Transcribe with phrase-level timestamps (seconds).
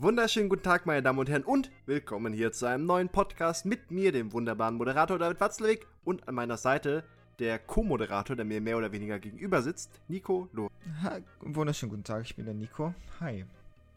[0.00, 3.90] wunderschönen guten Tag, meine Damen und Herren, und willkommen hier zu einem neuen Podcast mit
[3.90, 7.02] mir, dem wunderbaren Moderator David Watzlewig, und an meiner Seite
[7.40, 10.68] der Co-Moderator, der mir mehr oder weniger gegenüber sitzt, Nico Loh.
[11.02, 12.94] Ha, wunderschönen guten Tag, ich bin der Nico.
[13.18, 13.44] Hi.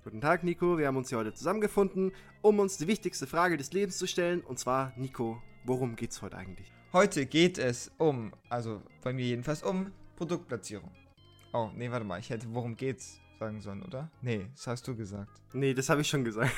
[0.03, 0.79] Guten Tag, Nico.
[0.79, 2.11] Wir haben uns hier heute zusammengefunden,
[2.41, 4.41] um uns die wichtigste Frage des Lebens zu stellen.
[4.41, 6.71] Und zwar, Nico, worum geht's heute eigentlich?
[6.93, 10.89] Heute geht es um, also bei mir jedenfalls, um Produktplatzierung.
[11.53, 14.07] Oh, nee, warte mal, ich hätte worum geht's sagen sollen, oder?
[14.21, 15.41] Nee, das hast du gesagt.
[15.53, 16.51] Nee, das habe ich schon gesagt.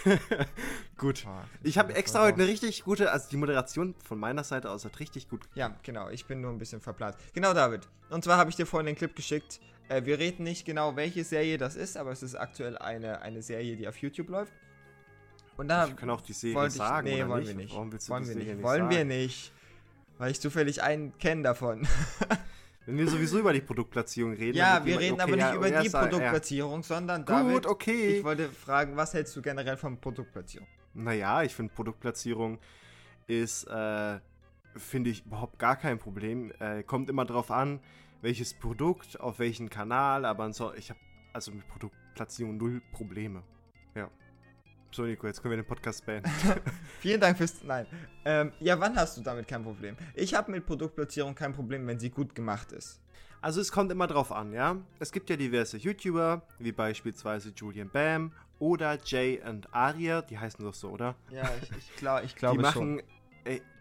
[0.98, 1.23] gut.
[1.26, 1.31] Oh,
[1.63, 4.99] Ich habe extra heute eine richtig gute, also die Moderation von meiner Seite aus hat
[4.99, 5.48] richtig gut.
[5.55, 7.16] Ja, genau, ich bin nur ein bisschen verplant.
[7.34, 7.88] Genau, David.
[8.09, 9.62] Und zwar habe ich dir vorhin den Clip geschickt.
[9.88, 13.41] Äh, wir reden nicht genau, welche Serie das ist, aber es ist aktuell eine, eine
[13.41, 14.52] Serie, die auf YouTube läuft.
[15.55, 17.48] Und da Wir können auch die Serie ich, sagen, nee, wollen nicht?
[17.48, 17.73] wir nicht.
[17.73, 18.63] Warum willst du wollen die wir Serie nicht.
[18.63, 19.07] Wollen wir sagen?
[19.07, 19.54] nicht.
[20.18, 21.88] Weil ich zufällig einen kenne davon.
[22.85, 24.57] Wenn wir sowieso über die Produktplatzierung reden.
[24.57, 27.25] Ja, wir reden jemand- aber okay, nicht ja, über die Produktplatzierung, sondern Ja.
[27.25, 28.17] David, Gut, okay.
[28.17, 30.67] ich wollte fragen, was hältst du generell von Produktplatzierung?
[30.93, 32.59] Naja, ich finde Produktplatzierung
[33.27, 34.20] ist, äh,
[34.75, 36.51] finde ich überhaupt gar kein Problem.
[36.59, 37.79] Äh, kommt immer drauf an,
[38.21, 40.99] welches Produkt, auf welchen Kanal, aber ich habe
[41.31, 43.43] also mit Produktplatzierung null Probleme.
[43.95, 44.09] Ja.
[44.94, 46.30] So, Nico, jetzt können wir den Podcast beenden.
[46.99, 47.63] Vielen Dank fürs.
[47.63, 47.88] Nein.
[48.26, 49.98] Ähm, ja, wann hast du damit kein Problem?
[50.13, 53.02] Ich habe mit Produktplatzierung kein Problem, wenn sie gut gemacht ist.
[53.41, 54.77] Also es kommt immer drauf an, ja.
[54.99, 60.64] Es gibt ja diverse YouTuber, wie beispielsweise Julian Bam oder Jay und Aria, die heißen
[60.64, 61.16] doch so, oder?
[61.32, 63.02] Ja, ich, ich, glaub, ich glaube die machen,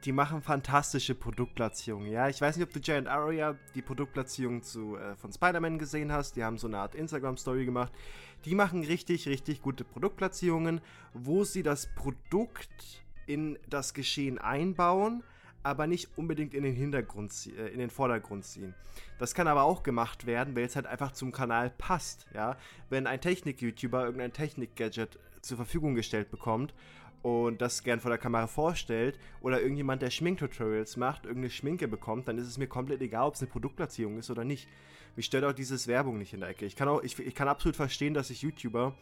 [0.05, 2.29] die machen fantastische Produktplatzierungen, ja.
[2.29, 6.37] Ich weiß nicht, ob du und Aria die Produktplatzierung zu, äh, von Spider-Man gesehen hast.
[6.37, 7.93] Die haben so eine Art Instagram-Story gemacht.
[8.45, 10.81] Die machen richtig, richtig gute Produktplatzierungen,
[11.15, 15.23] wo sie das Produkt in das Geschehen einbauen,
[15.63, 18.75] aber nicht unbedingt in den Hintergrund, äh, in den Vordergrund ziehen.
[19.19, 22.57] Das kann aber auch gemacht werden, weil es halt einfach zum Kanal passt, ja.
[22.91, 26.75] Wenn ein Technik-YouTuber irgendein Technik-Gadget zur Verfügung gestellt bekommt
[27.23, 32.29] und das gern vor der Kamera vorstellt oder irgendjemand, der Schminktutorials macht, irgendeine Schminke bekommt,
[32.29, 34.69] dann ist es mir komplett egal, ob es eine Produktplatzierung ist oder nicht.
[35.15, 36.67] Mich stört auch dieses Werbung nicht in der Ecke.
[36.67, 38.95] Ich kann auch, ich, ich kann absolut verstehen, dass sich YouTuber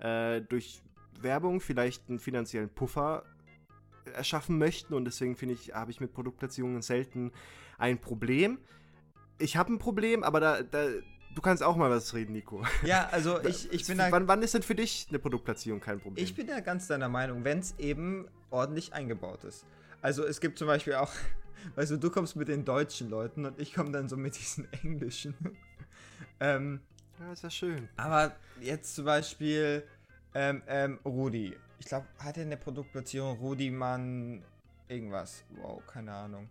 [0.00, 0.82] äh, durch
[1.20, 3.24] Werbung vielleicht einen finanziellen Puffer
[4.14, 7.32] erschaffen möchten und deswegen finde ich, habe ich mit Produktplatzierungen selten
[7.78, 8.58] ein Problem.
[9.38, 10.86] Ich habe ein Problem, aber da, da,
[11.34, 12.64] du kannst auch mal was reden, Nico.
[12.84, 14.10] Ja, also ich, ich bin da.
[14.10, 16.22] wann, wann ist denn für dich eine Produktplatzierung kein Problem?
[16.22, 19.64] Ich bin da ganz deiner Meinung, wenn es eben ordentlich eingebaut ist.
[20.00, 21.12] Also es gibt zum Beispiel auch,
[21.76, 24.72] weißt du, du kommst mit den deutschen Leuten und ich komme dann so mit diesen
[24.82, 25.34] englischen.
[26.40, 26.80] ähm,
[27.20, 27.88] ja, ist ja schön.
[27.96, 29.84] aber jetzt zum Beispiel
[30.34, 31.54] ähm, ähm, Rudi.
[31.78, 34.42] Ich glaube, hat er eine Produktplatzierung Rudi Mann
[34.88, 35.44] irgendwas?
[35.60, 36.48] Wow, keine Ahnung.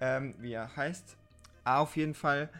[0.00, 1.16] Ähm, wie er heißt.
[1.64, 2.50] Ah, auf jeden Fall,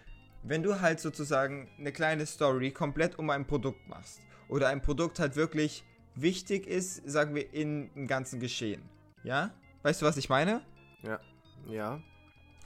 [0.44, 5.18] wenn du halt sozusagen eine kleine Story komplett um ein Produkt machst oder ein Produkt
[5.18, 5.84] halt wirklich
[6.14, 8.82] wichtig ist, sagen wir, in dem ganzen Geschehen.
[9.24, 9.50] Ja?
[9.82, 10.60] Weißt du, was ich meine?
[11.02, 11.18] Ja.
[11.66, 12.00] Ja.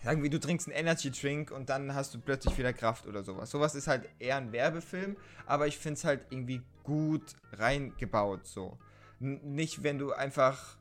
[0.02, 3.22] Sagen wir, du trinkst einen Energy Drink und dann hast du plötzlich wieder Kraft oder
[3.22, 3.50] sowas.
[3.50, 5.16] Sowas ist halt eher ein Werbefilm,
[5.46, 8.78] aber ich finde es halt irgendwie gut reingebaut so.
[9.20, 10.76] N nicht, wenn du einfach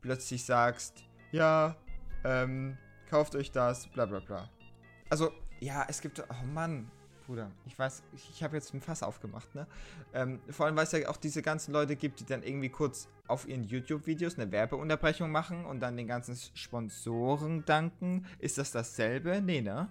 [0.00, 1.76] plötzlich sagst, ja,
[2.24, 2.76] ähm,
[3.08, 4.50] kauft euch das, bla bla bla.
[5.08, 6.90] Also, ja, es gibt, oh Mann,
[7.26, 9.66] Bruder, ich weiß, ich, ich habe jetzt ein Fass aufgemacht, ne?
[10.14, 13.08] Ähm, vor allem, weil es ja auch diese ganzen Leute gibt, die dann irgendwie kurz
[13.28, 18.26] auf ihren YouTube-Videos eine Werbeunterbrechung machen und dann den ganzen Sponsoren danken.
[18.40, 19.40] Ist das dasselbe?
[19.40, 19.88] Nee, ne?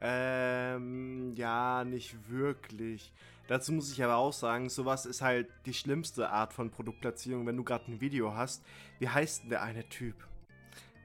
[0.00, 3.12] Ähm, ja, nicht wirklich.
[3.46, 7.56] Dazu muss ich aber auch sagen, sowas ist halt die schlimmste Art von Produktplatzierung, wenn
[7.56, 8.64] du gerade ein Video hast.
[8.98, 10.16] Wie heißt denn der eine Typ?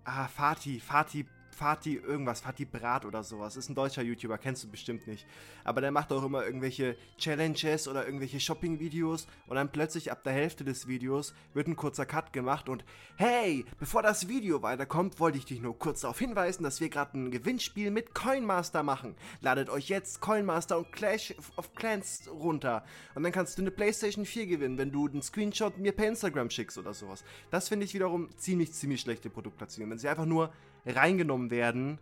[0.06, 1.28] Ah, Fatih, Fatih,
[1.60, 3.58] Fatih irgendwas, Fatih Brat oder sowas.
[3.58, 5.28] Ist ein deutscher YouTuber, kennst du bestimmt nicht.
[5.66, 10.32] Aber der macht auch immer irgendwelche Challenges oder irgendwelche Shopping-Videos und dann plötzlich ab der
[10.32, 12.86] Hälfte des Videos wird ein kurzer Cut gemacht und
[13.18, 17.18] hey, bevor das Video weiterkommt, wollte ich dich nur kurz darauf hinweisen, dass wir gerade
[17.18, 19.16] ein Gewinnspiel mit Coinmaster machen.
[19.42, 24.26] Ladet euch jetzt Coinmaster und Clash of Clans runter und dann kannst du eine PlayStation
[24.26, 27.26] 4 gewinnen, wenn du einen Screenshot mir per Instagram schickst oder sowas.
[27.52, 30.54] Das finde ich wiederum ziemlich, ziemlich schlechte Produktplatzierung, wenn sie einfach nur
[30.86, 32.00] reingenommen werden,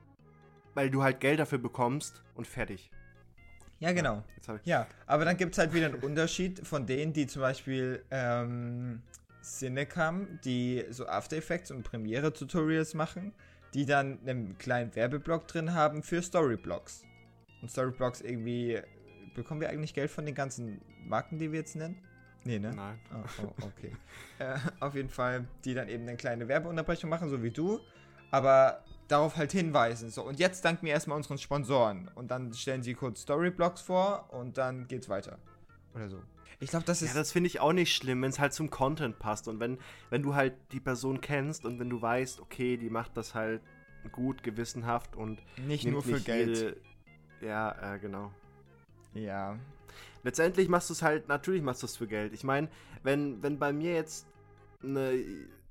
[0.74, 2.91] weil du halt Geld dafür bekommst und fertig.
[3.79, 4.24] Ja, genau.
[4.41, 8.03] Ich Ja, aber dann gibt es halt wieder einen Unterschied von denen, die zum Beispiel
[8.09, 9.01] ähm,
[9.44, 13.33] Cinecam, die so After Effects und Premiere-Tutorials machen,
[13.74, 17.06] die dann einen kleinen Werbeblock drin haben für Storyblocks.
[17.62, 18.81] Und Storyblocks irgendwie.
[19.35, 22.01] Bekommen wir eigentlich Geld von den ganzen Marken, die wir jetzt nennen?
[22.44, 22.71] Nee, ne?
[22.73, 23.00] Nein.
[23.13, 23.91] Oh, oh, okay.
[24.39, 27.80] äh, auf jeden Fall, die dann eben eine kleine Werbeunterbrechung machen, so wie du,
[28.31, 30.09] aber darauf halt hinweisen.
[30.09, 32.09] So, und jetzt danken wir erstmal unseren Sponsoren.
[32.15, 35.38] Und dann stellen sie kurz Storyblocks vor und dann geht's weiter.
[35.95, 36.21] Oder so.
[36.59, 37.09] Ich glaube, das ist.
[37.09, 39.47] Ja, das finde ich auch nicht schlimm, wenn es halt zum Content passt.
[39.47, 39.77] Und wenn,
[40.09, 43.62] wenn du halt die Person kennst und wenn du weißt, okay, die macht das halt
[44.12, 46.57] gut, gewissenhaft und nicht nur für Geld.
[46.57, 46.77] Jede,
[47.41, 48.31] ja, äh, genau.
[49.13, 49.57] Ja.
[50.23, 52.33] Letztendlich machst du es halt, natürlich machst du es für Geld.
[52.33, 52.69] Ich meine,
[53.03, 54.25] wenn, wenn bei mir jetzt
[54.83, 55.23] eine.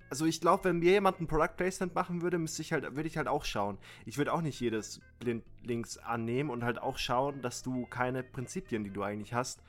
[0.09, 3.09] Also ich glaube, wenn mir jemand ein Product Placement machen würde, müsste ich halt, würde
[3.09, 3.79] ich halt auch schauen.
[4.05, 8.23] Ich würde auch nicht jedes blind links annehmen und halt auch schauen, dass du keine
[8.23, 9.61] Prinzipien, die du eigentlich hast,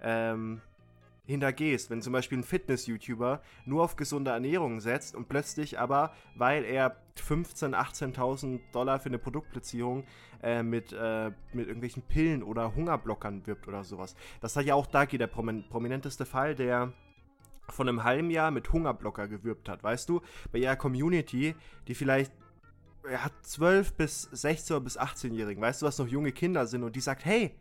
[0.00, 0.62] ähm,
[1.26, 1.90] hintergehst.
[1.90, 6.96] Wenn zum Beispiel ein Fitness-YouTuber nur auf gesunde Ernährung setzt und plötzlich aber, weil er
[7.16, 10.04] 15.000, 18.000 Dollar für eine Produktplatzierung
[10.42, 14.16] äh, mit, äh, mit irgendwelchen Pillen oder Hungerblockern wirbt oder sowas.
[14.40, 16.92] Das hat ja auch Dagi, der prominenteste Fall, der
[17.68, 20.20] von einem halben Jahr mit Hungerblocker gewirbt hat, weißt du?
[20.50, 21.54] Bei ihrer Community,
[21.88, 22.32] die vielleicht
[23.08, 26.94] er hat 12 bis 16 bis 18-Jährigen, weißt du, was noch junge Kinder sind und
[26.94, 27.52] die sagt, hey,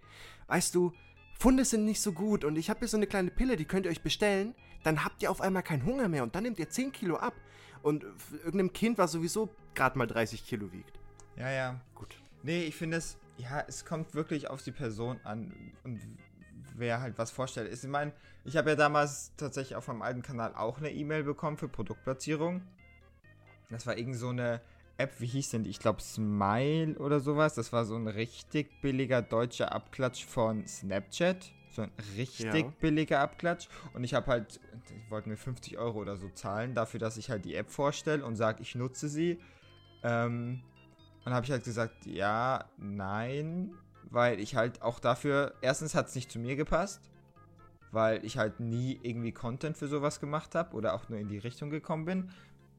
[0.47, 0.93] weißt du,
[1.39, 3.85] Funde sind nicht so gut und ich habe hier so eine kleine Pille, die könnt
[3.85, 4.53] ihr euch bestellen.
[4.83, 7.33] Dann habt ihr auf einmal keinen Hunger mehr und dann nehmt ihr 10 Kilo ab.
[7.81, 10.99] Und irgendeinem Kind, was sowieso gerade mal 30 Kilo wiegt.
[11.35, 11.81] Ja, ja.
[11.95, 12.15] Gut.
[12.43, 15.51] Nee, ich finde es, ja, es kommt wirklich auf die Person an
[15.83, 15.99] und
[16.81, 17.71] wer halt was vorstellt.
[17.71, 18.11] Ich meine,
[18.43, 22.61] ich habe ja damals tatsächlich auf meinem alten Kanal auch eine E-Mail bekommen für Produktplatzierung.
[23.69, 24.59] Das war irgend so eine
[24.97, 25.69] App, wie hieß denn die?
[25.69, 27.55] Ich glaube Smile oder sowas.
[27.55, 31.51] Das war so ein richtig billiger deutscher Abklatsch von Snapchat.
[31.71, 32.73] So ein richtig ja.
[32.81, 33.69] billiger Abklatsch.
[33.93, 37.29] Und ich habe halt, ich wollte mir 50 Euro oder so zahlen dafür, dass ich
[37.29, 39.39] halt die App vorstelle und sage, ich nutze sie.
[40.03, 40.61] Ähm,
[41.23, 43.71] und habe ich halt gesagt, ja, nein,
[44.11, 47.09] weil ich halt auch dafür, erstens hat es nicht zu mir gepasst,
[47.91, 51.37] weil ich halt nie irgendwie Content für sowas gemacht habe oder auch nur in die
[51.37, 52.29] Richtung gekommen bin.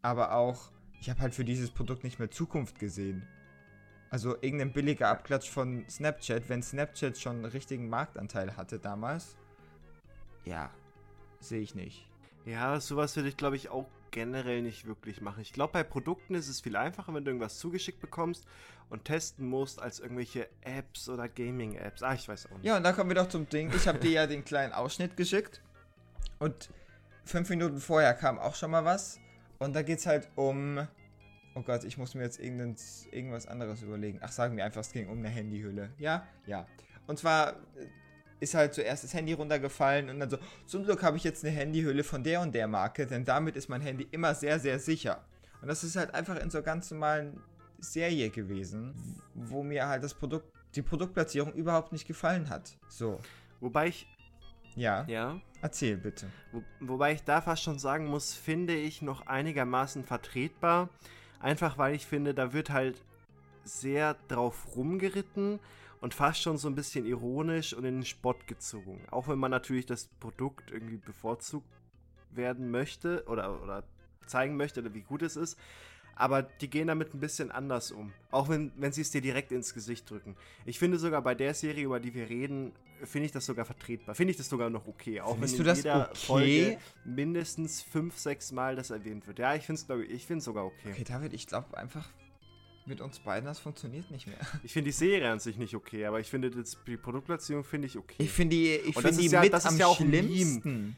[0.03, 0.71] Aber auch,
[1.01, 3.27] ich habe halt für dieses Produkt nicht mehr Zukunft gesehen.
[4.11, 9.37] Also irgendein billiger Abklatsch von Snapchat, wenn Snapchat schon einen richtigen Marktanteil hatte damals.
[10.45, 10.71] Ja,
[11.41, 12.07] sehe ich nicht.
[12.45, 15.41] Ja, sowas würde ich glaube ich auch generell nicht wirklich machen.
[15.41, 18.47] Ich glaube, bei Produkten ist es viel einfacher, wenn du irgendwas zugeschickt bekommst
[18.89, 22.05] und testen musst, als irgendwelche Apps oder Gaming-Apps.
[22.05, 22.65] Ah, ich weiß auch nicht.
[22.65, 23.73] Ja, und da kommen wir doch zum Ding.
[23.75, 25.61] Ich habe dir ja den kleinen Ausschnitt geschickt
[26.39, 26.71] und
[27.25, 29.19] fünf Minuten vorher kam auch schon mal was.
[29.59, 30.87] Und da geht es halt um.
[31.55, 34.19] Oh Gott, ich muss mir jetzt irgendwas anderes überlegen.
[34.23, 35.91] Ach, sagen wir einfach, es ging um eine Handyhülle.
[35.99, 36.27] Ja?
[36.47, 36.67] Ja.
[37.07, 37.87] Und zwar äh,
[38.43, 40.37] ist halt zuerst das Handy runtergefallen und dann so,
[40.67, 43.69] zum Glück habe ich jetzt eine Handyhülle von der und der Marke, denn damit ist
[43.69, 45.25] mein Handy immer sehr, sehr sicher.
[45.61, 47.41] Und das ist halt einfach in so ganz normalen
[47.79, 48.95] Serie gewesen,
[49.35, 52.77] wo mir halt das Produkt, die Produktplatzierung überhaupt nicht gefallen hat.
[52.89, 53.21] So.
[53.61, 54.09] Wobei ich
[54.75, 55.05] ja.
[55.07, 55.41] Ja.
[55.61, 56.27] Erzähl bitte.
[56.51, 60.89] Wo, wobei ich da fast schon sagen muss, finde ich noch einigermaßen vertretbar.
[61.39, 63.01] Einfach weil ich finde, da wird halt
[63.65, 65.61] sehr drauf rumgeritten
[66.03, 69.01] und fast schon so ein bisschen ironisch und in den Spott gezogen.
[69.11, 71.69] Auch wenn man natürlich das Produkt irgendwie bevorzugt
[72.33, 73.85] werden möchte oder, oder
[74.27, 75.57] zeigen möchte oder wie gut es ist.
[76.17, 78.13] Aber die gehen damit ein bisschen anders um.
[78.33, 80.37] Auch wenn, wenn sie es dir direkt ins Gesicht drücken.
[80.67, 82.73] Ich finde sogar bei der Serie, über die wir reden,
[83.05, 84.15] finde ich das sogar vertretbar.
[84.15, 85.21] Finde ich das sogar noch okay.
[85.21, 86.17] Auch Findest wenn in jeder okay?
[86.27, 89.39] Folge mindestens fünf, sechs Mal das erwähnt wird.
[89.39, 90.91] Ja, ich finde es, glaube ich, ich finde sogar okay.
[90.91, 92.09] Okay, David, ich glaube einfach,
[92.87, 94.39] mit uns beiden, das funktioniert nicht mehr.
[94.63, 97.97] Ich finde die Serie an sich nicht okay, aber ich finde die Produktplatzierung finde ich
[97.97, 98.17] okay.
[98.19, 100.97] Ich finde die, ich find die ja, mit das ist am ja auch schlimmsten.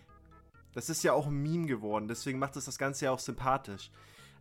[0.72, 3.90] Das ist ja auch ein Meme geworden, deswegen macht es das Ganze ja auch sympathisch.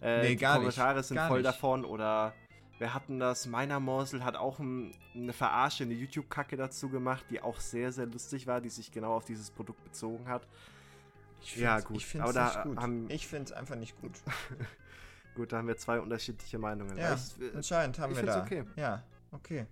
[0.02, 1.48] Äh, nee, die Kommentare nicht, sind voll nicht.
[1.48, 2.34] davon oder
[2.80, 7.42] wir hatten das, meiner Morsel hat auch ein, eine Verarsche, eine YouTube-Kacke dazu gemacht, die
[7.42, 10.48] auch sehr, sehr lustig war, die sich genau auf dieses Produkt bezogen hat.
[11.56, 11.98] ja, gut.
[11.98, 12.78] Ich finde es gut.
[12.78, 14.12] Haben, ich finde es einfach nicht gut.
[15.36, 16.98] gut, da haben wir zwei unterschiedliche Meinungen.
[16.98, 18.42] Ja, ich, anscheinend haben wir da.
[18.44, 18.64] okay.
[18.76, 19.66] Ja, okay.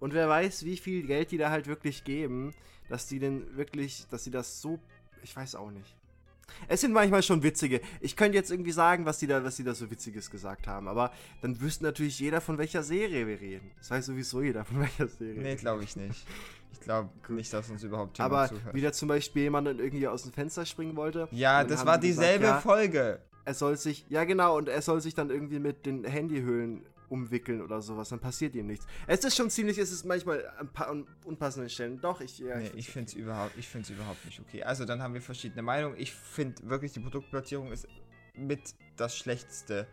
[0.00, 2.54] Und wer weiß, wie viel Geld die da halt wirklich geben,
[2.88, 4.78] dass die denn wirklich, dass sie das so,
[5.22, 5.96] ich weiß auch nicht.
[6.68, 7.80] Es sind manchmal schon witzige.
[8.00, 10.88] Ich könnte jetzt irgendwie sagen, was die da, was die da so Witziges gesagt haben,
[10.88, 13.70] aber dann wüsste natürlich jeder, von welcher Serie wir reden.
[13.78, 15.40] Das weiß sowieso jeder, von welcher Serie.
[15.40, 16.26] Nee, glaube ich nicht.
[16.72, 18.74] Ich glaube nicht, dass uns überhaupt jemand Aber zuhört.
[18.74, 21.28] wieder zum Beispiel jemand irgendwie aus dem Fenster springen wollte.
[21.30, 23.20] Ja, das war dieselbe gesagt, ja, Folge.
[23.44, 27.62] Er soll sich, ja genau, und er soll sich dann irgendwie mit den Handyhöhlen umwickeln
[27.62, 28.86] oder sowas, dann passiert ihm nichts.
[29.06, 32.00] Es ist schon ziemlich, es ist manchmal ein paar unpassende Stellen.
[32.00, 33.22] Doch, ich, ja, nee, ich finde es okay.
[33.22, 34.62] überhaupt, ich finde überhaupt nicht okay.
[34.62, 35.96] Also dann haben wir verschiedene Meinungen.
[35.98, 37.86] Ich finde wirklich, die Produktplatzierung ist
[38.34, 39.86] mit das Schlechteste,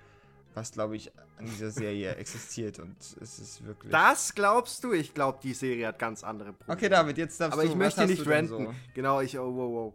[0.54, 3.92] was glaube ich an dieser Serie existiert und es ist wirklich.
[3.92, 4.94] Das glaubst du?
[4.94, 6.78] Ich glaube, die Serie hat ganz andere Probleme.
[6.78, 7.70] Okay, David, jetzt darfst Aber du.
[7.70, 8.66] Aber ich möchte nicht renten.
[8.66, 8.74] So?
[8.94, 9.94] Genau, ich, oh, wow, wow.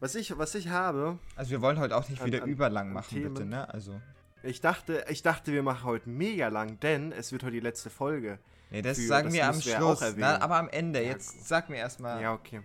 [0.00, 1.18] Was ich, was ich habe.
[1.34, 3.34] Also wir wollen heute auch nicht an, wieder an, überlang machen, Themen.
[3.34, 3.68] bitte, ne?
[3.72, 4.00] Also.
[4.42, 7.90] Ich dachte, ich dachte, wir machen heute mega lang, denn es wird heute die letzte
[7.90, 8.38] Folge.
[8.70, 10.14] Nee, das für, sagen das wir am Schluss.
[10.16, 11.02] Na, aber am Ende.
[11.02, 12.22] Ja, Jetzt sag mir erstmal.
[12.22, 12.60] Ja, okay.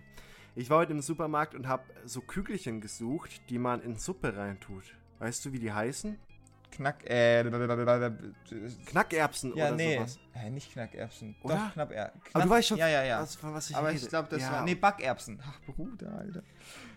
[0.54, 4.84] Ich war heute im Supermarkt und habe so Kügelchen gesucht, die man in Suppe reintut.
[5.18, 6.16] Weißt du, wie die heißen?
[6.76, 7.44] Knack, äh,
[8.86, 9.96] Knackerbsen ja, oder nee.
[9.96, 10.18] sowas.
[10.32, 11.36] Hä, nicht Knackerbsen.
[11.42, 11.54] Oder?
[11.54, 13.22] Doch, knapp, knapp, Aber du weißt schon, Ja, ja, ja.
[13.22, 13.98] was, von was ich Aber rede.
[13.98, 14.64] ich glaube, das ja, war.
[14.64, 15.40] Nee, Backerbsen.
[15.46, 16.42] Ach, Bruder, Alter.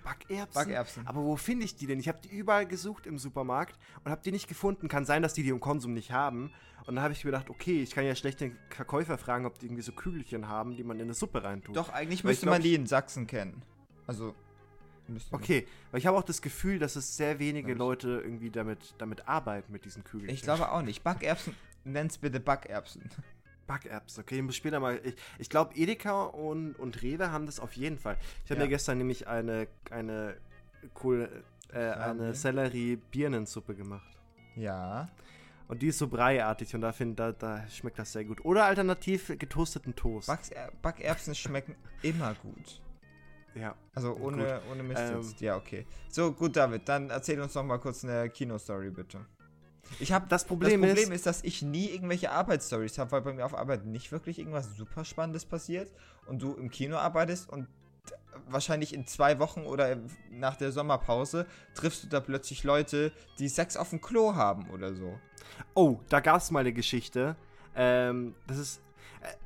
[0.03, 0.53] Backerbsen.
[0.53, 1.07] Backerbsen.
[1.07, 1.99] Aber wo finde ich die denn?
[1.99, 4.87] Ich habe die überall gesucht im Supermarkt und habe die nicht gefunden.
[4.87, 6.51] Kann sein, dass die die im Konsum nicht haben.
[6.85, 9.65] Und dann habe ich gedacht, okay, ich kann ja schlecht den Verkäufer fragen, ob die
[9.65, 11.75] irgendwie so Kügelchen haben, die man in eine Suppe reintut.
[11.75, 13.61] Doch, eigentlich Weil müsste glaub, man die in Sachsen kennen.
[14.05, 14.33] Also.
[15.31, 17.73] Okay, weil ich habe auch das Gefühl, dass es sehr wenige.
[17.73, 20.33] Leute irgendwie damit, damit arbeiten, mit diesen Kügelchen.
[20.33, 21.03] Ich glaube auch nicht.
[21.03, 23.09] Backerbsen, nenn's bitte Backerbsen.
[23.67, 24.99] Backerbs, okay, ich muss später mal.
[25.03, 28.17] Ich, ich glaube, Edeka und, und Rewe haben das auf jeden Fall.
[28.45, 28.65] Ich habe Ja.
[28.65, 30.37] mir gestern nämlich eine, eine
[31.03, 32.33] cool, äh, eine ne?
[32.33, 34.17] Sellerie-Birnensuppe gemacht.
[34.55, 35.09] Ja.
[35.67, 38.43] Und die ist so breiartig und da, find, da, da schmeckt das sehr gut.
[38.45, 40.31] Oder alternativ getoasteten Toast.
[40.81, 42.81] Backerbsen schmecken immer gut.
[43.59, 43.75] Ja.
[43.93, 45.17] Also ohne, ohne Mist Ähm.
[45.17, 45.41] jetzt.
[45.41, 45.85] Ja, okay.
[46.09, 49.25] So, gut, David, dann erzähl uns noch mal kurz eine Kinostory, bitte.
[49.99, 53.21] Ich habe Das das Problem, Problem ist, ist, dass ich nie irgendwelche Arbeitsstories habe, weil
[53.21, 55.91] bei mir auf Arbeit nicht wirklich irgendwas super Spannendes passiert
[56.25, 57.67] und du im Kino arbeitest und
[58.47, 59.97] wahrscheinlich in zwei Wochen oder
[60.29, 64.93] nach der Sommerpause triffst du da plötzlich Leute, die Sex auf dem Klo haben oder
[64.93, 65.17] so.
[65.73, 67.35] Oh, da gab es mal eine Geschichte.
[67.75, 68.81] Ähm, das ist.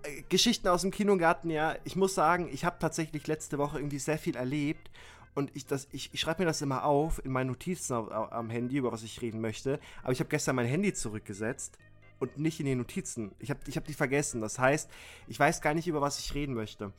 [0.04, 1.76] Äh, äh, Geschichten aus dem Kinogarten, ja.
[1.84, 4.90] Ich muss sagen, ich habe tatsächlich letzte Woche irgendwie sehr viel erlebt.
[5.34, 8.92] Und ich, ich, ich schreibe mir das immer auf in meinen Notizen am Handy, über
[8.92, 9.80] was ich reden möchte.
[10.04, 11.78] Aber ich habe gestern mein Handy zurückgesetzt
[12.20, 13.32] und nicht in die Notizen.
[13.40, 14.42] Ich habe ich hab die vergessen.
[14.42, 14.90] Das heißt,
[15.28, 16.92] ich weiß gar nicht, über was ich reden möchte.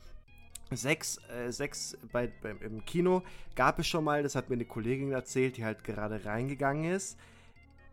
[0.71, 3.21] Sechs, äh, sechs bei, beim, im Kino
[3.55, 7.19] gab es schon mal, das hat mir eine Kollegin erzählt, die halt gerade reingegangen ist,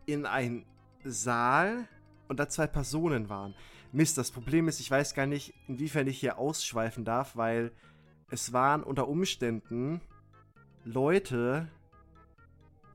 [0.07, 0.65] in einen
[1.03, 1.87] Saal
[2.27, 3.53] und da zwei Personen waren.
[3.91, 7.71] Mist, das Problem ist, ich weiß gar nicht, inwiefern ich hier ausschweifen darf, weil
[8.29, 9.99] es waren unter Umständen
[10.85, 11.67] Leute,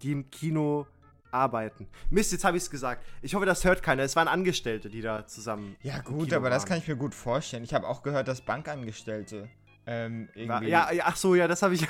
[0.03, 0.87] die im Kino
[1.31, 1.87] arbeiten.
[2.11, 3.05] Mist, jetzt habe ich es gesagt.
[3.21, 4.03] Ich hoffe, das hört keiner.
[4.03, 5.77] Es waren Angestellte, die da zusammen.
[5.83, 6.69] Ja, gut, aber das waren.
[6.71, 7.65] kann ich mir gut vorstellen.
[7.65, 9.49] Ich habe auch gehört, dass Bankangestellte
[9.87, 10.69] ähm, irgendwie.
[10.69, 11.87] ja, ja, ach so, ja, das habe ich.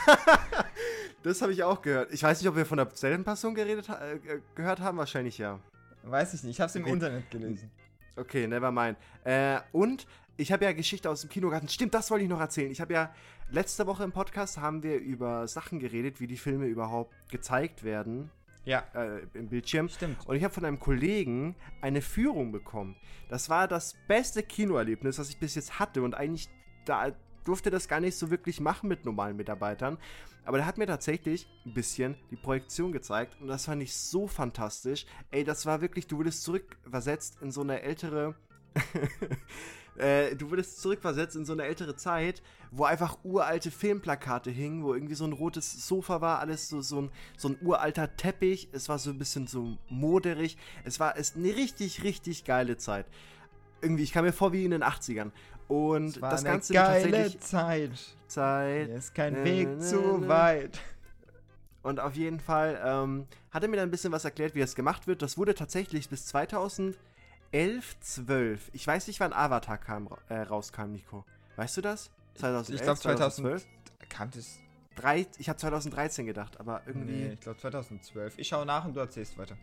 [1.22, 2.12] das habe ich auch gehört.
[2.12, 4.18] Ich weiß nicht, ob wir von derselben Person geredet, ha- äh,
[4.54, 4.98] gehört haben.
[4.98, 5.60] Wahrscheinlich ja.
[6.02, 6.92] Weiß ich nicht, ich habe es im Okay.
[6.92, 7.70] Internet gelesen.
[8.16, 8.96] Okay, never mind.
[9.24, 10.06] Äh, und
[10.36, 11.68] ich habe ja Geschichte aus dem Kinogarten.
[11.68, 12.70] Stimmt, das wollte ich noch erzählen.
[12.70, 13.14] Ich habe ja
[13.50, 18.30] letzte Woche im Podcast haben wir über Sachen geredet, wie die Filme überhaupt gezeigt werden
[18.64, 19.88] Ja, äh, im Bildschirm.
[19.88, 20.26] stimmt.
[20.26, 22.96] Und ich habe von einem Kollegen eine Führung bekommen.
[23.28, 26.02] Das war das beste Kinoerlebnis, das ich bis jetzt hatte.
[26.02, 26.48] Und eigentlich
[26.84, 27.12] da
[27.46, 29.98] durfte das gar nicht so wirklich machen mit normalen Mitarbeitern.
[30.44, 33.36] Aber der hat mir tatsächlich ein bisschen die Projektion gezeigt.
[33.40, 35.06] Und das fand ich so fantastisch.
[35.30, 38.36] Ey, das war wirklich, du wurdest zurückversetzt in so eine ältere.
[39.96, 44.94] äh, du wurdest zurückversetzt in so eine ältere Zeit, wo einfach uralte Filmplakate hingen, wo
[44.94, 48.68] irgendwie so ein rotes Sofa war, alles so, so, ein, so ein uralter Teppich.
[48.72, 50.56] Es war so ein bisschen so moderig.
[50.84, 53.06] Es war es eine richtig, richtig geile Zeit.
[53.80, 55.30] Irgendwie, ich kam mir vor wie in den 80ern.
[55.68, 57.92] Und Es war das eine Ganze geile Zeit.
[58.28, 58.86] Zeit.
[58.86, 60.28] Hier ist kein Äh, Weg ne, zu ne.
[60.28, 60.80] weit.
[61.82, 64.74] Und auf jeden Fall ähm, hat er mir dann ein bisschen was erklärt, wie das
[64.74, 65.22] gemacht wird.
[65.22, 66.96] Das wurde tatsächlich bis 2011,
[68.00, 68.70] 12.
[68.72, 71.24] Ich weiß nicht, wann Avatar kam, äh, rauskam, Nico.
[71.56, 72.10] Weißt du das?
[72.36, 73.62] 2011, Ich glaube 2012?
[73.62, 74.08] 2012.
[74.08, 74.58] Kam das?
[74.96, 77.12] Drei, ich habe 2013 gedacht, aber irgendwie.
[77.26, 78.38] Nee, ich glaube 2012.
[78.38, 79.56] Ich schaue nach und du erzählst weiter.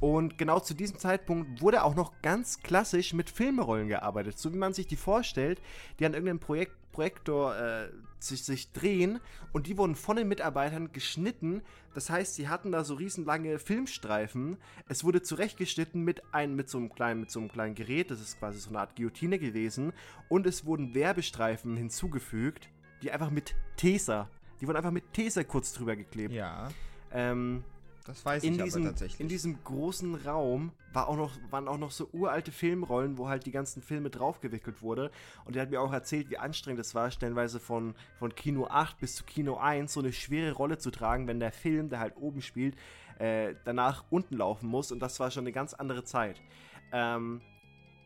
[0.00, 4.58] Und genau zu diesem Zeitpunkt wurde auch noch ganz klassisch mit Filmrollen gearbeitet, so wie
[4.58, 5.60] man sich die vorstellt,
[5.98, 9.20] die an irgendeinem Projekt, Projektor äh, sich, sich drehen
[9.52, 11.62] und die wurden von den Mitarbeitern geschnitten.
[11.94, 14.56] Das heißt, sie hatten da so riesenlange Filmstreifen.
[14.88, 18.20] Es wurde zurechtgeschnitten mit, ein, mit, so einem kleinen, mit so einem kleinen Gerät, das
[18.20, 19.92] ist quasi so eine Art Guillotine gewesen.
[20.28, 22.68] Und es wurden Werbestreifen hinzugefügt,
[23.02, 24.28] die einfach mit Taser,
[24.60, 26.34] die wurden einfach mit Taser kurz drüber geklebt.
[26.34, 26.68] Ja,
[27.12, 27.62] Ähm,
[28.08, 29.20] das weiß in ich diesem, aber tatsächlich.
[29.20, 33.44] in diesem großen Raum war auch noch, waren auch noch so uralte Filmrollen, wo halt
[33.44, 35.10] die ganzen Filme draufgewickelt wurde.
[35.44, 38.98] Und er hat mir auch erzählt, wie anstrengend es war, stellenweise von, von Kino 8
[38.98, 42.16] bis zu Kino 1 so eine schwere Rolle zu tragen, wenn der Film, der halt
[42.16, 42.76] oben spielt,
[43.18, 44.90] äh, danach unten laufen muss.
[44.90, 46.40] Und das war schon eine ganz andere Zeit.
[46.92, 47.42] Ähm,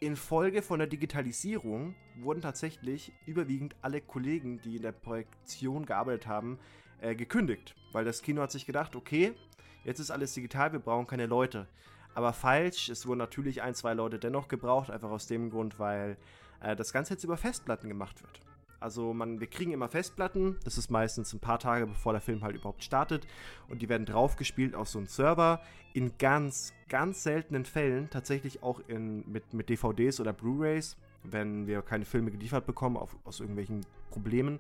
[0.01, 6.59] Infolge von der Digitalisierung wurden tatsächlich überwiegend alle Kollegen, die in der Projektion gearbeitet haben,
[7.01, 7.77] äh, gekündigt.
[7.93, 9.35] Weil das Kino hat sich gedacht, okay,
[9.85, 11.67] jetzt ist alles digital, wir brauchen keine Leute.
[12.15, 16.17] Aber falsch, es wurden natürlich ein, zwei Leute dennoch gebraucht, einfach aus dem Grund, weil
[16.61, 18.41] äh, das Ganze jetzt über Festplatten gemacht wird.
[18.83, 22.43] Also man, wir kriegen immer Festplatten, das ist meistens ein paar Tage bevor der Film
[22.43, 23.27] halt überhaupt startet
[23.69, 25.61] und die werden draufgespielt auf so einen Server.
[25.95, 31.83] In ganz, ganz seltenen Fällen, tatsächlich auch in, mit, mit DVDs oder Blu-rays, wenn wir
[31.83, 34.59] keine Filme geliefert bekommen auf, aus irgendwelchen Problemen.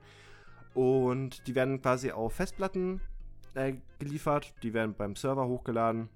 [0.72, 3.00] Und die werden quasi auf Festplatten
[3.54, 6.09] äh, geliefert, die werden beim Server hochgeladen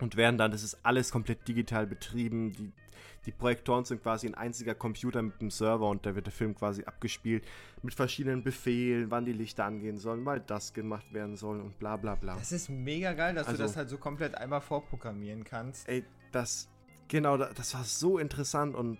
[0.00, 2.52] und werden dann, das ist alles komplett digital betrieben.
[2.52, 2.72] Die,
[3.26, 6.54] die Projektoren sind quasi ein einziger Computer mit dem Server und da wird der Film
[6.56, 7.44] quasi abgespielt
[7.82, 11.96] mit verschiedenen Befehlen, wann die Lichter angehen sollen, weil das gemacht werden soll und bla
[11.96, 12.34] bla bla.
[12.34, 15.88] Das ist mega geil, dass Also- du das halt so komplett einmal vorprogrammieren kannst.
[15.88, 16.68] Ey, das,
[17.06, 18.98] genau, da- das war so interessant und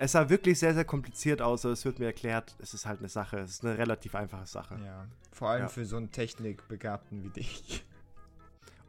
[0.00, 3.00] es sah wirklich sehr, sehr kompliziert aus, aber es wird mir erklärt, es ist halt
[3.00, 4.78] eine Sache, es ist eine relativ einfache Sache.
[4.84, 5.68] Ja, vor allem Ja.
[5.68, 7.84] für so einen Technikbegabten wie dich.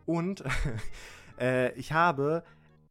[0.06, 0.44] Und
[1.40, 2.44] äh, ich habe,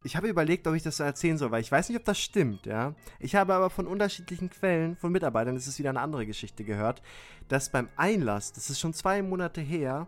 [0.03, 2.19] ich habe überlegt, ob ich das so erzählen soll, weil ich weiß nicht, ob das
[2.19, 2.93] stimmt, ja.
[3.19, 7.01] Ich habe aber von unterschiedlichen Quellen, von Mitarbeitern, das ist wieder eine andere Geschichte gehört,
[7.47, 10.07] dass beim Einlass, das ist schon zwei Monate her,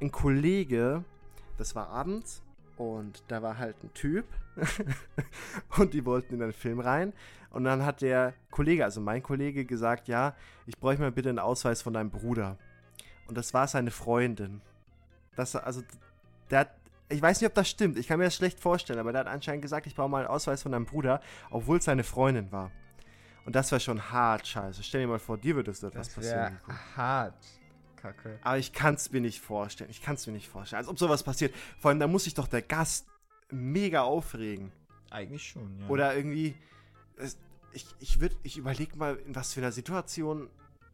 [0.00, 1.04] ein Kollege,
[1.56, 2.42] das war abends
[2.76, 4.26] und da war halt ein Typ
[5.78, 7.12] und die wollten in den Film rein
[7.50, 10.34] und dann hat der Kollege, also mein Kollege, gesagt, ja,
[10.66, 12.58] ich bräuchte mal bitte einen Ausweis von deinem Bruder.
[13.28, 14.60] Und das war seine Freundin.
[15.36, 15.82] Das, also,
[16.50, 16.74] der hat,
[17.08, 19.28] ich weiß nicht, ob das stimmt, ich kann mir das schlecht vorstellen, aber der hat
[19.28, 22.70] anscheinend gesagt, ich brauche mal einen Ausweis von deinem Bruder, obwohl es seine Freundin war.
[23.46, 24.82] Und das wäre schon hart, scheiße.
[24.82, 26.60] Stell dir mal vor, dir würde so etwas Das passieren.
[26.96, 27.34] hart.
[28.12, 28.38] Kacke.
[28.42, 29.90] Aber ich kann es mir nicht vorstellen.
[29.90, 30.78] Ich kann es mir nicht vorstellen.
[30.78, 31.54] Als ob sowas passiert.
[31.78, 33.06] Vor allem, da muss sich doch der Gast
[33.50, 34.72] mega aufregen.
[35.10, 35.88] Eigentlich schon, ja.
[35.88, 36.54] Oder irgendwie.
[37.16, 37.38] Es,
[37.72, 40.48] ich ich, würd- ich überlege mal, in was für einer Situation.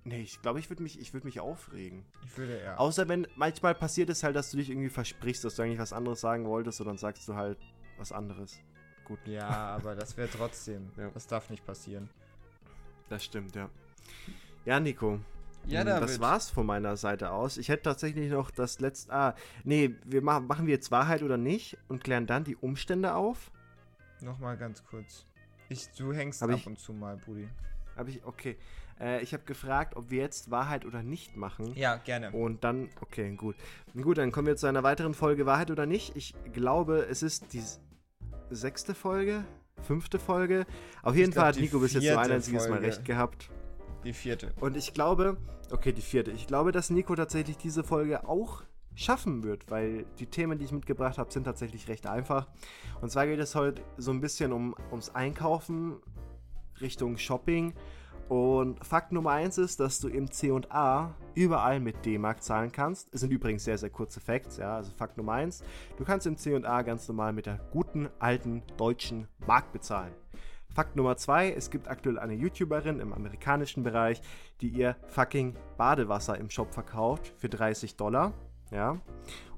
[0.05, 2.05] Nee, ich glaube, ich würde mich, ich würd mich aufregen.
[2.25, 2.81] ich würde eher.
[2.81, 5.93] Außer wenn manchmal passiert es halt, dass du dich irgendwie versprichst, dass du eigentlich was
[5.93, 7.59] anderes sagen wolltest und dann sagst du halt
[7.99, 8.59] was anderes.
[9.05, 10.91] Gut, Ja, aber das wäre trotzdem.
[10.97, 11.09] Ja.
[11.11, 12.09] Das darf nicht passieren.
[13.09, 13.69] das stimmt, ja.
[14.65, 15.21] Ja, Nico.
[15.67, 16.09] Ja, Mm, David.
[16.09, 17.57] Das war's von meiner Seite aus.
[17.57, 19.13] Ich hätte tatsächlich noch das letzte.
[19.13, 23.15] Ah, nee, wir machen, machen wir jetzt Wahrheit oder nicht und klären dann die Umstände
[23.15, 23.51] auf.
[24.21, 25.27] Nochmal ganz kurz.
[25.69, 27.49] Ich, du hängst Hab ab ich- und zu mal, Brudi.
[27.97, 28.57] Habe ich, okay.
[29.01, 31.73] Äh, ich habe gefragt, ob wir jetzt Wahrheit oder nicht machen.
[31.75, 32.31] Ja, gerne.
[32.33, 33.57] Und dann, okay, gut.
[34.01, 36.17] Gut, dann kommen wir zu einer weiteren Folge Wahrheit oder nicht.
[36.17, 37.63] Ich glaube, es ist die
[38.51, 39.45] sechste Folge,
[39.83, 40.67] fünfte Folge.
[41.03, 42.87] Auf jeden glaub, Fall hat Nico bis jetzt nur ein einziges Mal Folge.
[42.87, 43.51] recht gehabt.
[44.05, 44.53] Die vierte.
[44.61, 45.37] Und ich glaube,
[45.71, 46.31] okay, die vierte.
[46.33, 48.63] Ich glaube, dass Nico tatsächlich diese Folge auch
[48.95, 52.47] schaffen wird, weil die Themen, die ich mitgebracht habe, sind tatsächlich recht einfach.
[53.01, 55.97] Und zwar geht es heute so ein bisschen um, ums Einkaufen
[56.81, 57.75] Richtung Shopping.
[58.29, 63.13] Und Fakt Nummer eins ist, dass du im C&A überall mit D-Mark zahlen kannst.
[63.13, 64.77] Es sind übrigens sehr, sehr kurze Facts, ja.
[64.77, 65.63] Also Fakt Nummer eins,
[65.97, 70.15] du kannst im C&A ganz normal mit der guten, alten, deutschen Mark bezahlen.
[70.75, 74.23] Fakt Nummer zwei, es gibt aktuell eine YouTuberin im amerikanischen Bereich,
[74.63, 78.33] die ihr fucking Badewasser im Shop verkauft für 30 Dollar.
[78.71, 78.99] Ja.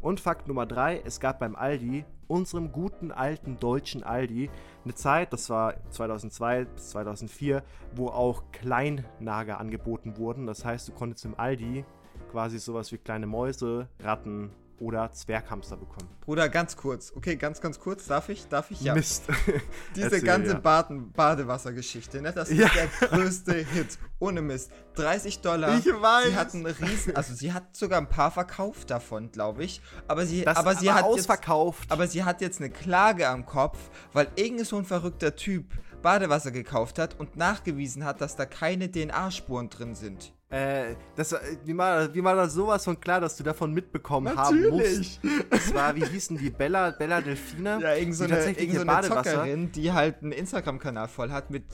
[0.00, 4.50] Und Fakt Nummer drei, es gab beim Aldi, unserem guten alten deutschen Aldi,
[4.82, 7.62] eine Zeit, das war 2002 bis 2004,
[7.94, 10.46] wo auch Kleinnager angeboten wurden.
[10.46, 11.84] Das heißt, du konntest im Aldi
[12.32, 14.50] quasi sowas wie kleine Mäuse, Ratten
[14.80, 16.08] oder Zwerghamster bekommen.
[16.20, 17.12] Bruder, ganz kurz.
[17.14, 18.06] Okay, ganz, ganz kurz.
[18.06, 18.48] Darf ich?
[18.48, 18.80] Darf ich?
[18.80, 18.94] Ja.
[18.94, 19.24] Mist.
[19.96, 20.58] Diese Erzähl, ganze ja.
[20.58, 22.32] Baden Badewassergeschichte, ne?
[22.32, 22.68] Das ist Ja.
[22.74, 23.98] der größte Hit.
[24.18, 24.70] Ohne Mist.
[24.96, 25.78] 30 Dollar.
[25.78, 26.26] Ich weiß.
[26.28, 29.80] Sie hat einen riesen, also sie hat sogar ein paar verkauft davon, glaube ich.
[30.08, 31.90] Aber sie, Das aber sie hat jetzt, ausverkauft.
[31.90, 33.78] aber sie hat jetzt eine Klage am Kopf,
[34.12, 38.90] weil irgend so ein verrückter Typ Badewasser gekauft hat und nachgewiesen hat, dass da keine
[38.92, 40.33] DNA-Spuren drin sind.
[40.50, 44.36] Äh, das, äh, wie war, wie war das sowas von klar, dass du davon mitbekommen
[44.36, 45.20] haben musst?
[45.50, 46.50] Das war, wie hießen die?
[46.50, 47.78] Bella, Bella Delfina?
[47.80, 51.30] Ja, irgend so die eine, tatsächlich irgend so eine Zockerin, die halt einen Instagram-Kanal voll
[51.30, 51.64] hat mit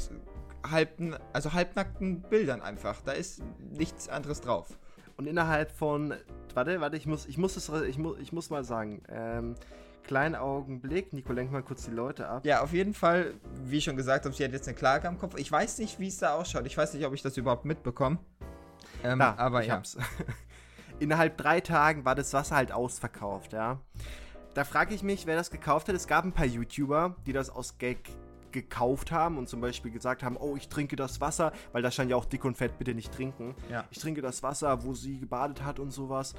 [0.68, 3.02] halbten, also halbnackten Bildern einfach.
[3.02, 4.78] Da ist nichts anderes drauf.
[5.16, 6.14] Und innerhalb von.
[6.54, 9.02] Warte, warte, ich muss, ich muss es, ich muss, ich muss mal sagen.
[9.10, 9.54] Ähm,
[10.04, 11.12] kleinen Augenblick.
[11.12, 12.46] Nico, lenk mal kurz die Leute ab.
[12.46, 15.18] Ja, auf jeden Fall, wie ich schon gesagt habe, sie hat jetzt eine Klage am
[15.18, 15.36] Kopf.
[15.36, 16.66] Ich weiß nicht, wie es da ausschaut.
[16.66, 18.18] Ich weiß nicht, ob ich das überhaupt mitbekomme.
[19.04, 19.74] Ähm, Da, aber ich ja.
[19.74, 19.96] hab's.
[20.98, 23.80] Innerhalb drei Tagen war das Wasser halt ausverkauft, ja.
[24.54, 25.94] Da frage ich mich, wer das gekauft hat.
[25.94, 28.10] Es gab ein paar YouTuber, die das aus Gag
[28.52, 32.10] gekauft haben und zum Beispiel gesagt haben, oh, ich trinke das Wasser, weil da stand
[32.10, 33.54] ja auch dick und fett, bitte nicht trinken.
[33.70, 33.84] Ja.
[33.90, 36.34] Ich trinke das Wasser, wo sie gebadet hat und sowas.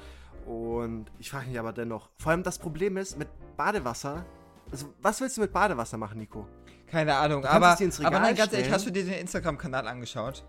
[0.46, 4.24] Und ich frage mich aber dennoch, vor allem das Problem ist, mit Badewasser,
[4.70, 6.46] also was willst du mit Badewasser machen, Nico?
[6.86, 10.44] Keine Ahnung, aber, ins Regal aber nein, ganz ehrlich, hast du dir den Instagram-Kanal angeschaut?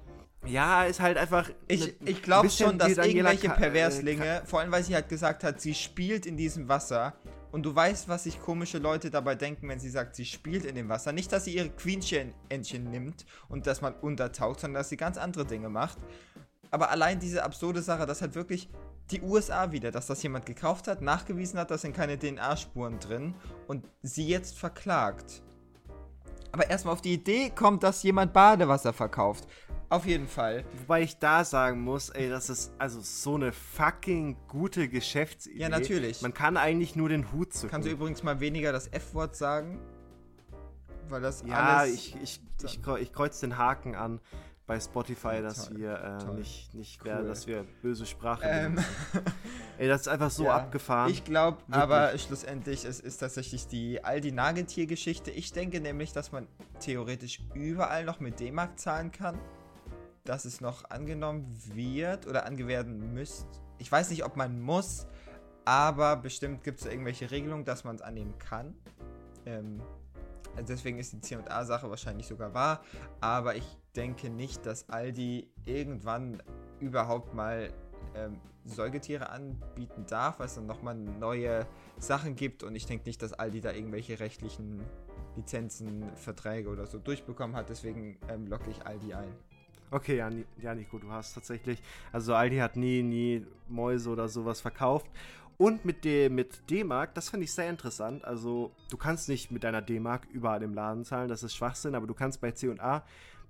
[0.46, 1.50] Ja, ist halt einfach.
[1.68, 5.08] Ich, ne- ich glaube schon, dass irgendwelche Ka- äh, Perverslinge, vor allem weil sie halt
[5.10, 7.14] gesagt hat, sie spielt in diesem Wasser
[7.52, 10.76] und du weißt, was sich komische Leute dabei denken, wenn sie sagt, sie spielt in
[10.76, 11.12] dem Wasser.
[11.14, 15.46] Nicht, dass sie ihre Queenchen-Entchen nimmt und das mal untertaucht, sondern dass sie ganz andere
[15.46, 15.98] Dinge macht.
[16.72, 18.70] Aber allein diese absurde Sache, dass halt wirklich
[19.12, 23.36] die USA wieder, dass das jemand gekauft hat, nachgewiesen hat, da sind keine DNA-Spuren drin
[23.68, 25.44] und sie jetzt verklagt.
[26.54, 29.48] Aber erstmal auf die Idee kommt, dass jemand Badewasser verkauft.
[29.90, 30.64] Auf jeden Fall.
[30.82, 35.60] Wobei ich da sagen muss, ey, das ist also so eine fucking gute Geschäftsidee.
[35.60, 36.22] Ja, natürlich.
[36.22, 37.72] Man kann eigentlich nur den Hut zücken.
[37.72, 39.80] Kannst du übrigens mal weniger das F-Wort sagen?
[41.10, 41.94] Weil das ja, alles...
[41.94, 44.22] ich, ich, ich, kreu- ich kreuze den Haken an
[44.66, 46.36] bei Spotify, dass Toll, wir äh, toll.
[46.36, 47.12] nicht, nicht Cool.
[47.12, 48.80] mehr, dass wir böse Sprache Ähm.
[49.78, 50.56] Ey, das ist einfach so Ja.
[50.58, 51.12] abgefahren.
[51.12, 55.32] Ich glaube aber schlussendlich, es ist tatsächlich die Aldi-Nagetier-Geschichte.
[55.32, 56.48] Ich denke nämlich, dass man
[56.80, 59.38] theoretisch überall noch mit D-Mark zahlen kann.
[60.24, 63.46] Dass es noch angenommen wird oder angewerden müsste.
[63.80, 65.08] Ich weiß nicht, ob man muss,
[65.66, 68.74] aber bestimmt gibt es irgendwelche Regelungen, dass man es annehmen kann.
[69.46, 69.82] Ähm,
[70.56, 72.82] also deswegen ist die C&A-Sache wahrscheinlich sogar wahr.
[73.20, 76.42] Aber ich denke nicht, dass Aldi irgendwann
[76.80, 77.72] überhaupt mal
[78.16, 82.64] ähm, Säugetiere anbieten darf, weil es dann nochmal neue Sachen gibt.
[82.64, 84.82] Und ich denke nicht, dass Aldi da irgendwelche rechtlichen
[85.36, 87.70] Lizenzen, Verträge oder so durchbekommen hat.
[87.70, 89.34] Deswegen ähm, locke ich Aldi ein.
[89.92, 90.30] Okay, ja,
[90.60, 91.80] ja, Nico, du hast tatsächlich.
[92.12, 95.08] Also Aldi hat nie, nie Mäuse oder sowas verkauft.
[95.58, 98.26] Und mit dem mit D-Mark, das fand ich sehr interessant.
[98.26, 102.08] Also, du kannst nicht mit deiner D-Mark überall im Laden zahlen, das ist Schwachsinn, aber
[102.08, 103.04] du kannst bei C&A,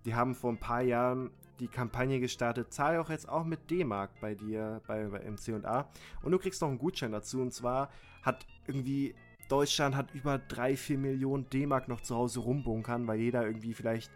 [0.06, 4.10] die haben vor ein paar Jahren die Kampagne gestartet, zahl auch jetzt auch mit D-Mark
[4.20, 5.88] bei dir bei, bei im C&A
[6.24, 7.90] und du kriegst noch einen Gutschein dazu und zwar
[8.24, 9.14] hat irgendwie
[9.50, 14.12] Deutschland hat über 3, 4 Millionen D-Mark noch zu Hause rumbunkern, weil jeder irgendwie vielleicht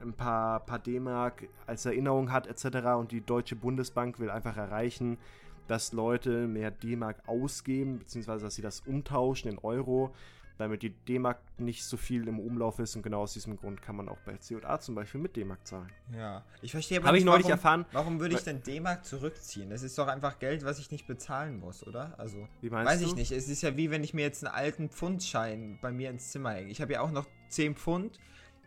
[0.00, 2.88] ein paar, paar D-Mark als Erinnerung hat etc.
[2.98, 5.18] Und die Deutsche Bundesbank will einfach erreichen,
[5.66, 10.14] dass Leute mehr D-Mark ausgeben, beziehungsweise dass sie das umtauschen in Euro,
[10.58, 12.94] damit die D-Mark nicht so viel im Umlauf ist.
[12.96, 15.90] Und genau aus diesem Grund kann man auch bei C&A zum Beispiel mit D-Mark zahlen.
[16.16, 17.86] Ja, ich verstehe aber Habe ich nicht, neulich warum, erfahren.
[17.92, 19.70] warum würde ich denn D-Mark zurückziehen?
[19.70, 22.14] Das ist doch einfach Geld, was ich nicht bezahlen muss, oder?
[22.18, 23.06] Also, Wie meinst weiß du?
[23.06, 23.32] ich nicht.
[23.32, 26.52] Es ist ja wie wenn ich mir jetzt einen alten Pfundschein bei mir ins Zimmer
[26.52, 26.70] hänge.
[26.70, 28.20] Ich habe ja auch noch 10 Pfund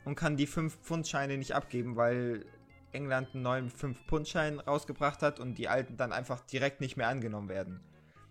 [0.06, 2.45] und kann die 5 Pfundscheine nicht abgeben, weil
[2.91, 7.50] England einen neuen 5-Pfund-Schein rausgebracht hat und die alten dann einfach direkt nicht mehr angenommen
[7.50, 7.82] werden.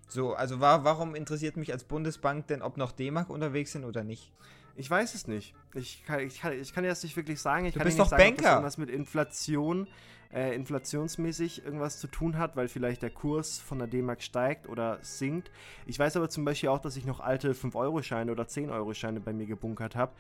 [0.09, 4.05] So, also wa warum interessiert mich als Bundesbank denn, ob noch D-Mark unterwegs sind oder
[4.05, 4.33] nicht?
[4.77, 5.55] Ich weiß es nicht.
[5.75, 7.65] Ich kann, ich kann, ich kann dir das nicht wirklich sagen.
[7.67, 8.53] Ich Du kann bist doch sagen, ob das Banker.
[8.57, 9.87] irgendwas mit Inflation,
[10.33, 14.99] äh, inflationsmäßig irgendwas zu tun hat, weil vielleicht der Kurs von der D-Mark steigt oder
[15.01, 15.51] sinkt.
[15.87, 19.47] Ich weiß aber zum Beispiel auch, dass ich noch alte 5-Euro-Scheine oder 10-Euro-Scheine bei mir
[19.47, 20.13] gebunkert habe.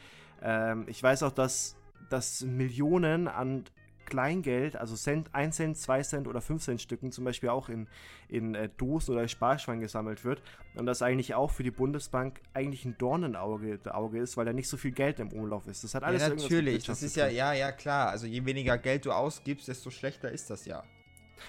[0.42, 1.76] Ähm, ich weiß auch, dass,
[2.08, 3.64] dass Millionen an
[4.06, 7.88] Kleingeld, also Cent, 1 Cent, 2 Cent oder 5 Cent Stücken zum Beispiel auch in,
[8.28, 10.42] in äh, Dosen oder Sparschwein gesammelt wird.
[10.74, 14.68] Und das eigentlich auch für die Bundesbank eigentlich ein Dornenauge Auge ist, weil da nicht
[14.68, 15.84] so viel Geld im Umlauf ist.
[15.84, 16.84] Das hat alles ja, natürlich.
[16.84, 18.10] Das ist ja, ja, ja, klar.
[18.10, 20.82] Also je weniger Geld du ausgibst, desto schlechter ist das ja.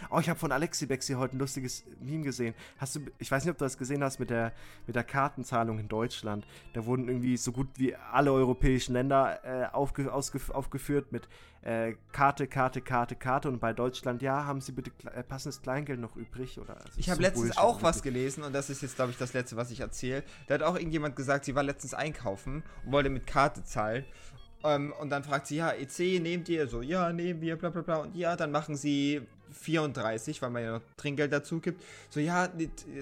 [0.09, 2.53] Oh, ich habe von Alexi Bexi heute ein lustiges Meme gesehen.
[2.77, 4.53] Hast du, ich weiß nicht, ob du das gesehen hast mit der,
[4.85, 6.45] mit der Kartenzahlung in Deutschland.
[6.73, 11.27] Da wurden irgendwie so gut wie alle europäischen Länder äh, aufge, ausgef, aufgeführt mit
[11.61, 13.49] äh, Karte, Karte, Karte, Karte.
[13.49, 16.59] Und bei Deutschland, ja, haben sie bitte kle- äh, passendes Kleingeld noch übrig?
[16.59, 19.17] Oder, also Ich habe letztens Bullshit, auch was gelesen und das ist jetzt, glaube ich,
[19.17, 20.23] das letzte, was ich erzähle.
[20.47, 24.05] Da hat auch irgendjemand gesagt, sie war letztens einkaufen und wollte mit Karte zahlen.
[24.63, 26.67] Ähm, und dann fragt sie, ja, EC nehmt ihr?
[26.67, 27.97] So, ja, nehmen wir, bla bla bla.
[27.97, 31.83] Und ja, dann machen sie 34, weil man ja noch Trinkgeld dazu gibt.
[32.09, 32.49] So, ja,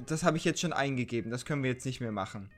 [0.05, 2.49] das habe ich jetzt schon eingegeben, das können wir jetzt nicht mehr machen.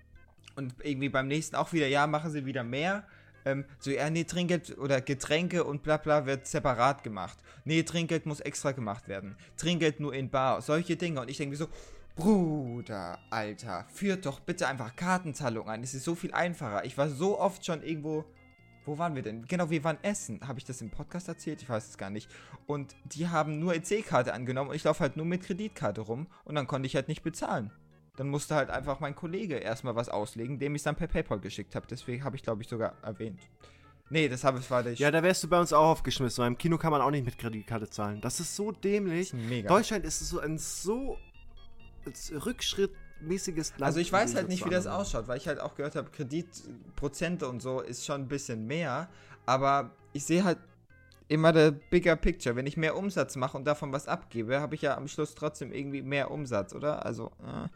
[0.56, 3.04] Und irgendwie beim nächsten auch wieder, ja, machen sie wieder mehr.
[3.46, 7.38] Ähm, so, ja, nee, Trinkgeld oder Getränke und bla bla wird separat gemacht.
[7.64, 9.38] Nee, Trinkgeld muss extra gemacht werden.
[9.56, 11.22] Trinkgeld nur in Bar, solche Dinge.
[11.22, 11.68] Und ich denke mir so,
[12.18, 15.84] Bruder, Alter, führt doch bitte einfach Kartenzahlung ein.
[15.84, 16.84] Es ist so viel einfacher.
[16.84, 18.26] Ich war so oft schon irgendwo.
[18.88, 19.46] Wo waren wir denn?
[19.46, 20.40] Genau, wir waren essen.
[20.48, 21.62] Habe ich das im Podcast erzählt?
[21.62, 22.30] Ich weiß es gar nicht.
[22.68, 26.56] Und die haben nur EC-Karte angenommen und ich laufe halt nur mit Kreditkarte rum und
[26.56, 27.70] dann konnte ich halt nicht bezahlen.
[28.16, 31.40] Dann musste halt einfach mein Kollege erstmal was auslegen, dem ich es dann per PayPal
[31.42, 31.86] geschickt habe.
[31.88, 33.42] Deswegen habe ich, glaube ich, sogar erwähnt.
[34.10, 36.48] Nee, das habe ich war der Ja, da wärst du bei uns auch aufgeschmissen, weil
[36.48, 38.22] im Kino kann man auch nicht mit Kreditkarte zahlen.
[38.22, 39.34] Das ist so dämlich.
[39.34, 39.68] mega.
[39.68, 41.18] Deutschland ist so ein so
[43.22, 43.84] rückschrittmäßiges Land.
[43.84, 47.48] Also ich weiß halt nicht, wie das ausschaut, weil ich halt auch gehört habe, Kreditprozente
[47.48, 49.10] und so ist schon ein bisschen mehr,
[49.46, 50.58] aber ich sehe halt
[51.28, 52.56] immer der bigger picture.
[52.56, 55.74] Wenn ich mehr Umsatz mache und davon was abgebe, habe ich ja am Schluss trotzdem
[55.74, 57.06] irgendwie mehr Umsatz, oder?
[57.06, 57.68] Also, äh.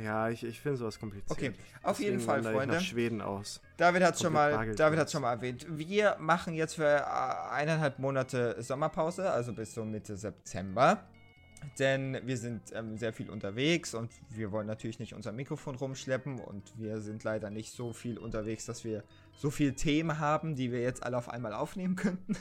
[0.00, 1.28] Ja, ich, ich finde sowas kompliziert.
[1.32, 1.52] okay.
[1.82, 2.74] Auf jeden Deswegen Fall, wandere ich Freunde.
[2.76, 3.60] nach Schweden aus.
[3.76, 5.66] David hat schon mal, David hat schon mal erwähnt.
[5.68, 11.02] Wir machen jetzt für äh, eineinhalb Monate Sommerpause, also bis so Mitte September.
[11.78, 16.40] Denn wir sind ähm, sehr viel unterwegs und wir wollen natürlich nicht unser Mikrofon rumschleppen
[16.40, 20.72] und wir sind leider nicht so viel unterwegs, dass wir so viele Themen haben, die
[20.72, 22.36] wir jetzt alle auf einmal aufnehmen könnten.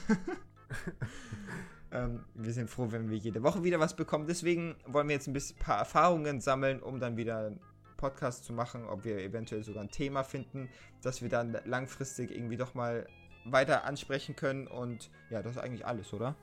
[1.92, 4.28] ähm, wir sind froh, wenn wir jede Woche wieder was bekommen.
[4.28, 7.52] Deswegen wollen wir jetzt ein bisschen paar Erfahrungen sammeln, um dann wieder
[7.98, 10.70] Podcast zu machen, ob wir eventuell sogar ein Thema finden,
[11.02, 13.08] das wir dann langfristig irgendwie doch mal
[13.46, 14.68] weiter ansprechen können.
[14.68, 16.36] Und ja, das ist eigentlich alles, oder?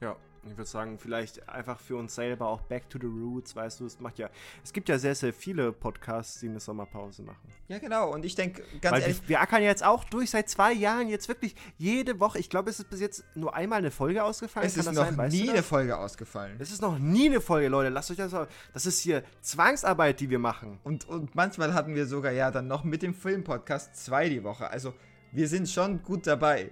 [0.00, 3.80] ja, ich würde sagen, vielleicht einfach für uns selber auch Back to the Roots, weißt
[3.80, 4.30] du, es macht ja,
[4.62, 7.48] es gibt ja sehr, sehr viele Podcasts, die eine Sommerpause machen.
[7.68, 10.72] Ja, genau, und ich denke, ganz Weil ehrlich, wir, ackern jetzt auch durch seit zwei
[10.72, 14.22] Jahren, jetzt wirklich jede Woche, ich glaube, es ist bis jetzt nur einmal eine Folge
[14.22, 14.66] ausgefallen.
[14.66, 15.16] es Kann ist noch sein?
[15.16, 16.56] Weißt nie eine Folge ausgefallen.
[16.58, 20.20] Es ist noch nie eine Folge, Leute, lasst euch das mal, das ist hier Zwangsarbeit,
[20.20, 20.78] die wir machen.
[20.84, 24.70] Und, und manchmal hatten wir sogar ja dann noch mit dem Film-Podcast zwei die Woche.
[24.70, 24.94] Also
[25.32, 26.70] wir sind schon gut dabei,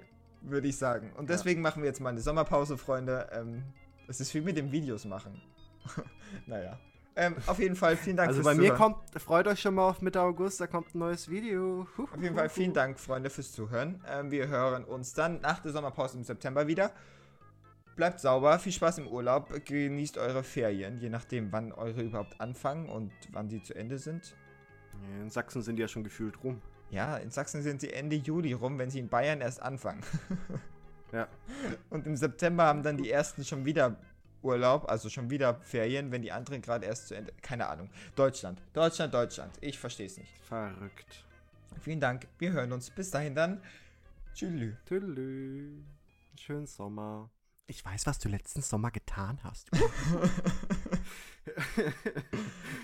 [0.50, 1.12] würde ich sagen.
[1.16, 3.28] Und deswegen machen wir jetzt mal eine Sommerpause, Freunde.
[3.32, 3.64] Ähm,
[4.08, 5.40] es ist wie mit dem Videos machen.
[6.46, 6.78] naja.
[7.18, 8.94] Ähm, auf jeden Fall vielen Dank Also fürs bei mir Zuhören.
[8.94, 11.86] kommt, freut euch schon mal auf Mitte August, da kommt ein neues Video.
[11.96, 14.04] Huh, Auf jeden Fall vielen Dank, Freunde, fürs Zuhören.
[14.06, 16.92] Ähm, wir hören uns dann nach der Sommerpause im September wieder.
[17.96, 22.90] Bleibt sauber, viel Spaß im Urlaub, genießt eure Ferien, je nachdem, wann eure überhaupt anfangen
[22.90, 24.36] und wann sie zu Ende sind.
[25.18, 26.60] In Sachsen sind die ja schon gefühlt rum.
[26.90, 30.02] Ja, in Sachsen sind sie Ende Juli rum, wenn sie in Bayern erst anfangen.
[31.12, 31.28] Ja.
[31.88, 33.96] Und im September haben dann die ersten schon wieder
[34.42, 37.32] Urlaub, also schon wieder Ferien, wenn die anderen gerade erst zu Ende.
[37.42, 37.88] Keine Ahnung.
[38.16, 39.54] Deutschland, Deutschland, Deutschland.
[39.60, 40.32] Ich verstehe es nicht.
[40.48, 41.24] Verrückt.
[41.80, 42.26] Vielen Dank.
[42.38, 42.90] Wir hören uns.
[42.90, 43.62] Bis dahin dann.
[44.34, 44.74] Tschüss.
[44.84, 45.84] Tüdelü.
[46.38, 47.30] Schönen Sommer.
[47.68, 49.70] Ich weiß, was du letzten Sommer getan hast.